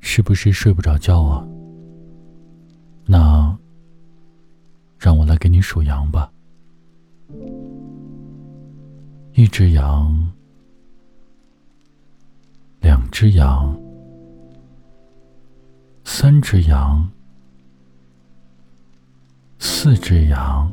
[0.00, 1.46] 是不是睡不着觉啊？
[3.06, 3.56] 那
[4.98, 6.28] 让我来给你数羊吧。
[9.34, 10.32] 一只羊，
[12.80, 13.80] 两只羊，
[16.02, 17.08] 三只羊，
[19.60, 20.72] 四只羊，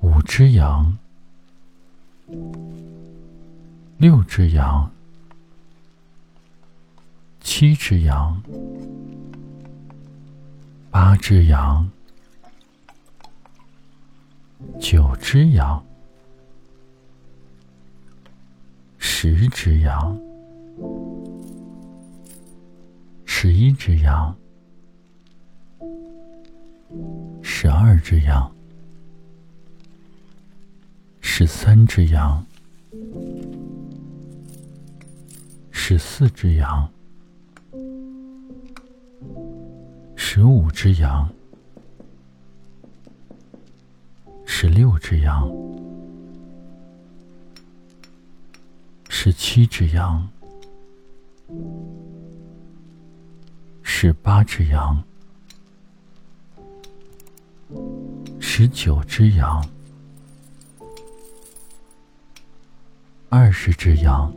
[0.00, 0.96] 五只羊，
[3.98, 4.90] 六只羊。
[7.42, 8.40] 七只羊，
[10.90, 11.90] 八只羊，
[14.78, 15.82] 九只羊，
[18.98, 20.18] 十只羊，
[23.24, 24.34] 十一只羊，
[27.42, 28.50] 十二只羊，
[31.40, 32.44] 十三只羊，
[35.70, 36.86] 十四只羊。
[40.14, 41.26] 十五只羊，
[44.44, 45.50] 十六只羊，
[49.08, 50.28] 十七只羊，
[53.82, 55.02] 十八只羊，
[58.38, 59.66] 十九只羊，
[63.32, 64.34] 二十只羊，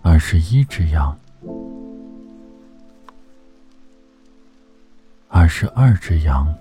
[0.00, 1.14] 二十一只羊。
[5.28, 6.56] 二十二只羊，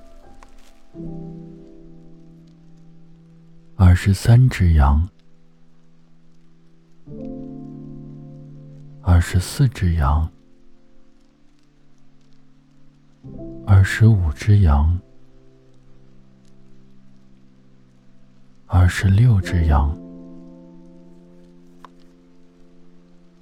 [3.78, 5.08] 二十三只羊，
[9.02, 10.30] 二十四只羊，
[13.66, 15.00] 二十五只羊，
[18.73, 19.94] 二十六只羊，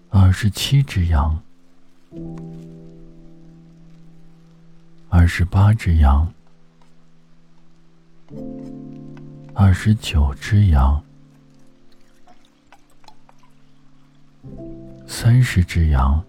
[0.10, 1.40] 二十七只羊。
[5.08, 6.34] 二十八只羊，
[9.54, 11.04] 二十九只羊，
[15.08, 16.24] 三十只羊，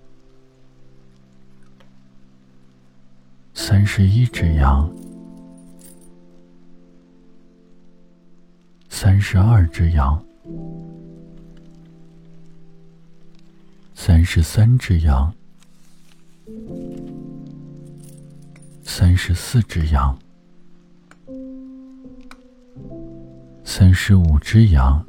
[3.54, 4.92] 三十一只羊，
[9.20, 10.24] 三十二只羊，
[13.94, 15.30] 三十三只羊。
[18.82, 20.18] 三十四只羊，
[23.62, 25.04] 三十五只羊，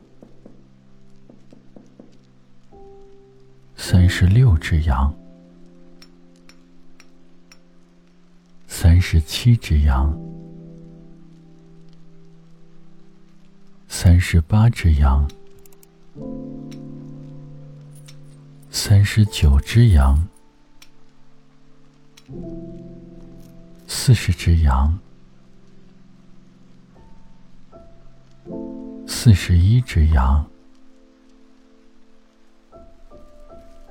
[3.78, 5.16] 三十六只羊，
[8.68, 10.14] 三十七只羊，
[14.04, 15.30] 三十八只羊，
[18.72, 20.28] 三十九只羊。
[23.86, 24.98] 四十只羊，
[29.06, 30.44] 四十一只羊，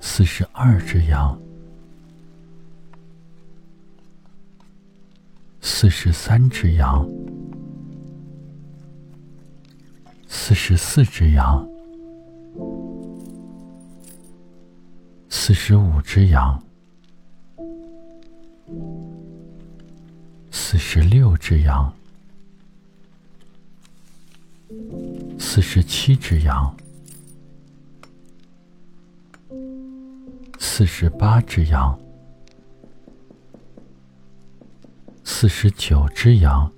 [0.00, 1.40] 四十二只羊，
[5.60, 7.08] 四十三只羊，
[10.50, 11.64] 四十四只羊，
[15.28, 16.60] 四十五只羊。
[20.50, 21.94] 四十六只羊，
[25.38, 26.76] 四十七只羊，
[30.58, 31.96] 四十八只羊，
[35.22, 36.72] 四十九只羊，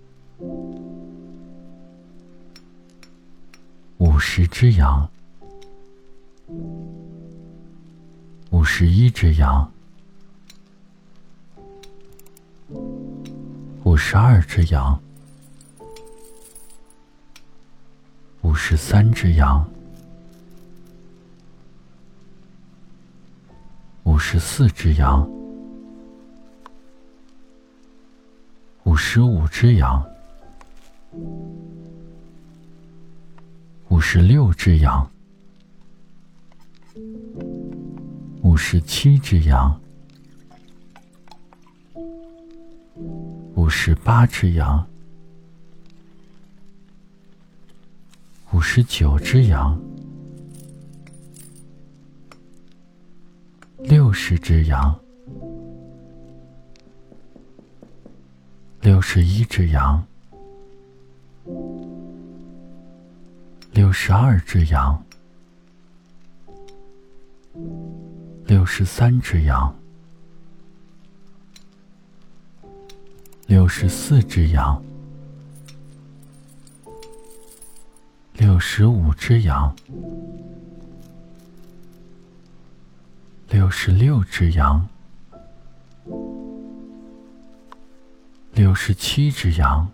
[4.53, 5.09] 只羊，
[8.51, 9.73] 五十一只羊。
[13.83, 15.01] 五十二只羊，
[18.43, 19.67] 五十三只羊，
[24.05, 25.27] 五十四只羊，
[28.85, 30.07] 五十五只羊，
[34.05, 35.09] 十六只羊，
[38.43, 39.81] 五十七只羊。
[43.55, 44.85] 五十八只羊，
[48.53, 49.81] 五十九只羊，
[53.79, 54.99] 六十只羊，
[58.81, 60.05] 六十一只羊，
[63.73, 65.03] 六十二只羊，
[68.45, 69.75] 六十三只羊，
[73.47, 74.83] 六十四只羊，
[78.35, 79.75] 六十五只羊，
[83.49, 84.87] 六十六只羊。
[88.55, 89.91] 六十七只羊，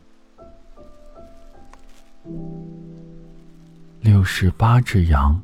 [4.18, 5.40] 六十八只羊，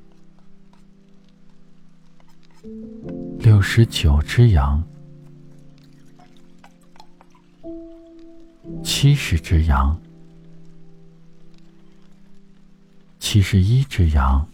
[3.39, 4.83] 六十九只羊，
[8.83, 9.97] 七十只羊，
[13.21, 14.45] 七十一只羊，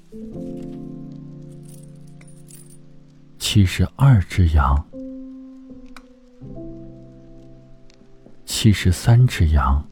[3.38, 4.86] 七十二只羊。
[8.44, 9.82] 七十三只羊，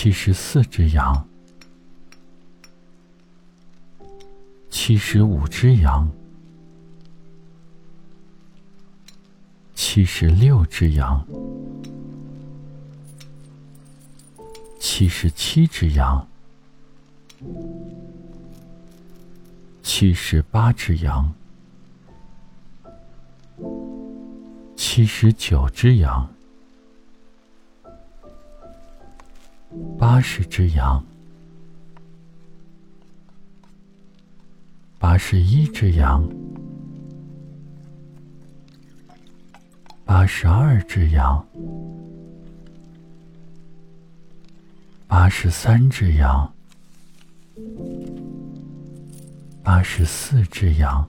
[0.00, 1.26] 七十四只羊，
[4.70, 6.08] 七十五只羊，
[9.74, 11.26] 七十六只羊，
[14.78, 16.28] 七十七只羊，
[19.82, 21.34] 七十八只羊。
[24.76, 26.32] 七十九只羊，
[29.98, 31.04] 八十只羊，
[34.98, 36.28] 八十一只羊，
[40.04, 41.46] 八十二只羊，
[45.06, 46.52] 八十三只羊，
[49.62, 51.08] 八十四只羊。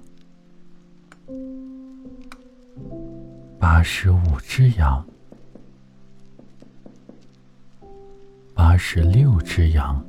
[3.60, 5.06] 八十五只羊，
[8.60, 10.04] 八十六只羊，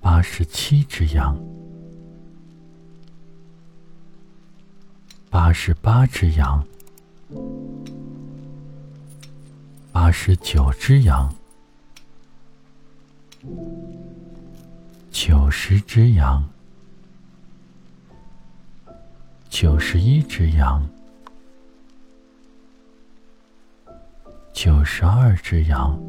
[0.00, 1.38] 八十七只羊，
[5.28, 6.66] 八十八只羊，
[9.92, 11.30] 八十九只羊，
[15.10, 16.42] 九十只羊。
[19.50, 20.88] 九十一只羊，
[24.54, 26.00] 九十二只羊，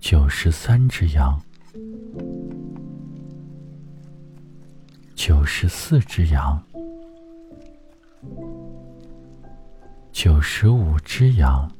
[0.00, 1.40] 九十三只羊，
[5.14, 6.60] 九十四只羊，
[10.10, 11.70] 九十五只羊，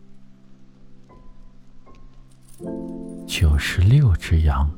[3.27, 4.71] 九十六只羊。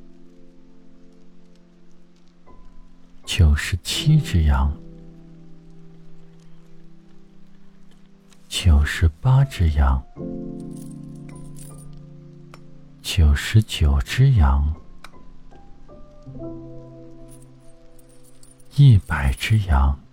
[3.26, 4.72] 九十七只羊，
[8.56, 10.00] 九十八只羊，
[13.02, 14.72] 九十九只羊，
[18.76, 20.03] 一百只羊。